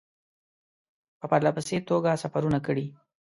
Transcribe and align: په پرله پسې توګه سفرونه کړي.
په 1.19 1.25
پرله 1.31 1.51
پسې 1.55 1.75
توګه 1.89 2.19
سفرونه 2.23 2.59
کړي. 2.67 2.85